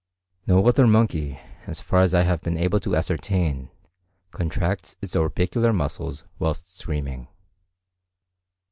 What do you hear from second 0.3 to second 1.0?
No other